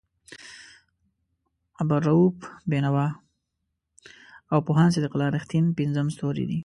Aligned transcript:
عبالرؤف 1.81 2.35
بېنوا 2.69 3.07
او 4.51 4.59
پوهاند 4.67 4.93
صدیق 4.95 5.13
الله 5.13 5.29
رښتین 5.37 5.65
پنځم 5.79 6.07
ستوری 6.15 6.45
دی. 6.49 6.59